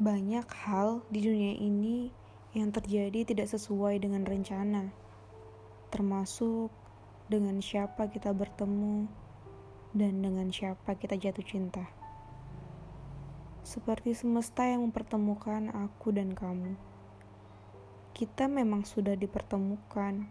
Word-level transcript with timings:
Banyak 0.00 0.48
hal 0.64 1.04
di 1.12 1.20
dunia 1.20 1.60
ini 1.60 2.08
yang 2.56 2.72
terjadi 2.72 3.20
tidak 3.20 3.52
sesuai 3.52 4.00
dengan 4.00 4.24
rencana, 4.24 4.88
termasuk 5.92 6.72
dengan 7.28 7.60
siapa 7.60 8.08
kita 8.08 8.32
bertemu 8.32 9.04
dan 9.92 10.24
dengan 10.24 10.48
siapa 10.48 10.96
kita 10.96 11.20
jatuh 11.20 11.44
cinta. 11.44 11.84
Seperti 13.60 14.16
semesta 14.16 14.64
yang 14.64 14.88
mempertemukan 14.88 15.68
aku 15.68 16.16
dan 16.16 16.32
kamu. 16.32 16.80
Kita 18.16 18.48
memang 18.48 18.88
sudah 18.88 19.12
dipertemukan, 19.20 20.24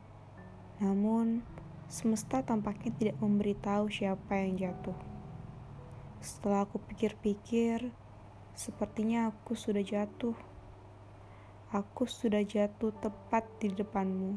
namun 0.81 1.45
semesta 1.85 2.41
tampaknya 2.41 2.89
tidak 2.97 3.17
memberitahu 3.21 3.85
siapa 3.93 4.33
yang 4.33 4.57
jatuh. 4.57 4.97
Setelah 6.25 6.65
aku 6.65 6.81
pikir-pikir, 6.89 8.08
Sepertinya 8.59 9.31
aku 9.31 9.55
sudah 9.55 9.79
jatuh. 9.79 10.35
Aku 11.71 12.03
sudah 12.03 12.43
jatuh 12.43 12.91
tepat 12.99 13.47
di 13.55 13.71
depanmu, 13.71 14.35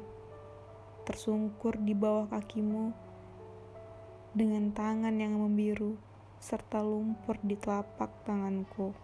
tersungkur 1.02 1.74
di 1.82 1.90
bawah 1.90 2.30
kakimu, 2.30 2.94
dengan 4.30 4.70
tangan 4.70 5.18
yang 5.18 5.34
membiru 5.42 5.98
serta 6.38 6.86
lumpur 6.86 7.34
di 7.42 7.58
telapak 7.58 8.14
tanganku. 8.22 8.94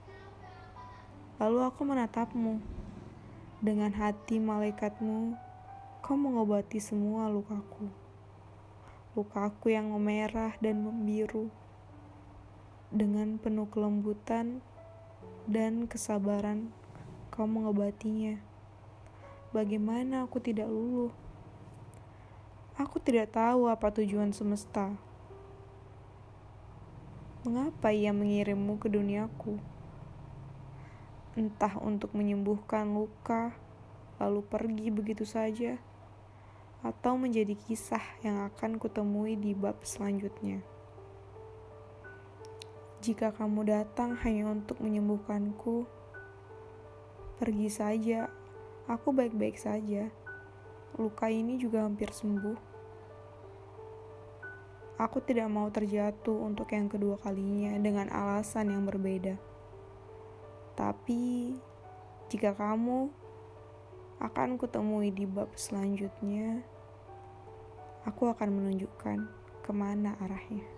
Lalu 1.42 1.66
aku 1.66 1.82
menatapmu, 1.82 2.62
dengan 3.58 3.90
hati 3.98 4.38
malaikatmu, 4.38 5.34
kau 5.98 6.14
mengobati 6.14 6.78
semua 6.78 7.26
lukaku. 7.26 7.90
Lukaku 9.18 9.74
yang 9.74 9.90
memerah 9.90 10.54
dan 10.62 10.78
membiru, 10.78 11.50
dengan 12.94 13.34
penuh 13.42 13.66
kelembutan 13.66 14.62
dan 15.48 15.88
kesabaran 15.88 16.68
kau 17.32 17.48
mengobatinya. 17.48 18.36
Bagaimana 19.48 20.28
aku 20.28 20.44
tidak 20.44 20.68
luluh? 20.68 21.08
Aku 22.76 23.00
tidak 23.00 23.32
tahu 23.32 23.64
apa 23.64 23.88
tujuan 23.88 24.36
semesta. 24.36 24.92
Mengapa 27.48 27.96
ia 27.96 28.12
mengirimmu 28.12 28.76
ke 28.76 28.92
duniaku? 28.92 29.56
Entah 31.32 31.80
untuk 31.80 32.12
menyembuhkan 32.12 32.84
luka, 32.92 33.56
lalu 34.20 34.44
pergi 34.44 34.92
begitu 34.92 35.24
saja, 35.24 35.80
atau 36.84 37.16
menjadi 37.16 37.56
kisah 37.56 38.04
yang 38.20 38.44
akan 38.52 38.76
kutemui 38.76 39.32
di 39.32 39.56
bab 39.56 39.80
selanjutnya. 39.80 40.60
Jika 42.98 43.30
kamu 43.30 43.62
datang 43.62 44.18
hanya 44.26 44.50
untuk 44.50 44.82
menyembuhkanku, 44.82 45.86
pergi 47.38 47.70
saja. 47.70 48.26
Aku 48.90 49.14
baik-baik 49.14 49.54
saja. 49.54 50.10
Luka 50.98 51.30
ini 51.30 51.62
juga 51.62 51.86
hampir 51.86 52.10
sembuh. 52.10 52.58
Aku 54.98 55.22
tidak 55.22 55.46
mau 55.46 55.70
terjatuh 55.70 56.42
untuk 56.42 56.74
yang 56.74 56.90
kedua 56.90 57.14
kalinya 57.22 57.78
dengan 57.78 58.10
alasan 58.10 58.74
yang 58.74 58.82
berbeda. 58.82 59.38
Tapi, 60.74 61.54
jika 62.26 62.50
kamu 62.58 63.06
akan 64.18 64.58
kutemui 64.58 65.14
di 65.14 65.22
bab 65.22 65.54
selanjutnya, 65.54 66.66
aku 68.02 68.26
akan 68.26 68.50
menunjukkan 68.50 69.18
ke 69.62 69.70
mana 69.70 70.18
arahnya. 70.18 70.77